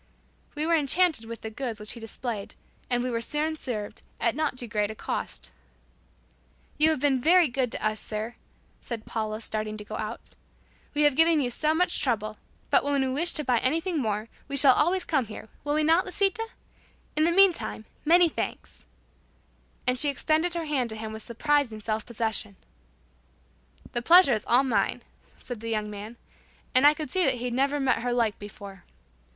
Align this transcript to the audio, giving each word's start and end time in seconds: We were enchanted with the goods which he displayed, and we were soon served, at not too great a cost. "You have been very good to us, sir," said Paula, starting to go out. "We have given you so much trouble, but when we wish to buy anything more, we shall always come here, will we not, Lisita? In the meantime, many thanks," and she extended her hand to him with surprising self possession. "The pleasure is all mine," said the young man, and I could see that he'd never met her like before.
We 0.55 0.65
were 0.65 0.73
enchanted 0.73 1.25
with 1.25 1.41
the 1.41 1.51
goods 1.51 1.79
which 1.79 1.91
he 1.91 1.99
displayed, 1.99 2.55
and 2.89 3.03
we 3.03 3.11
were 3.11 3.21
soon 3.21 3.55
served, 3.55 4.01
at 4.19 4.33
not 4.35 4.57
too 4.57 4.65
great 4.65 4.89
a 4.89 4.95
cost. 4.95 5.51
"You 6.79 6.89
have 6.89 6.99
been 6.99 7.21
very 7.21 7.47
good 7.47 7.71
to 7.73 7.85
us, 7.85 7.99
sir," 7.99 8.33
said 8.79 9.05
Paula, 9.05 9.41
starting 9.41 9.77
to 9.77 9.83
go 9.85 9.95
out. 9.97 10.19
"We 10.95 11.03
have 11.03 11.15
given 11.15 11.39
you 11.39 11.51
so 11.51 11.75
much 11.75 12.01
trouble, 12.01 12.39
but 12.71 12.83
when 12.83 13.01
we 13.01 13.13
wish 13.13 13.33
to 13.33 13.43
buy 13.43 13.59
anything 13.59 13.99
more, 13.99 14.27
we 14.47 14.57
shall 14.57 14.73
always 14.73 15.05
come 15.05 15.25
here, 15.27 15.49
will 15.63 15.75
we 15.75 15.83
not, 15.83 16.03
Lisita? 16.07 16.47
In 17.15 17.23
the 17.23 17.31
meantime, 17.31 17.85
many 18.03 18.27
thanks," 18.27 18.85
and 19.85 19.99
she 19.99 20.09
extended 20.09 20.55
her 20.55 20.65
hand 20.65 20.89
to 20.89 20.95
him 20.95 21.13
with 21.13 21.21
surprising 21.21 21.79
self 21.79 22.07
possession. 22.07 22.55
"The 23.91 24.01
pleasure 24.01 24.33
is 24.33 24.45
all 24.47 24.63
mine," 24.63 25.03
said 25.37 25.59
the 25.59 25.69
young 25.69 25.91
man, 25.91 26.17
and 26.73 26.87
I 26.87 26.95
could 26.95 27.11
see 27.11 27.23
that 27.23 27.35
he'd 27.35 27.53
never 27.53 27.79
met 27.79 28.01
her 28.01 28.11
like 28.13 28.39
before. 28.39 28.83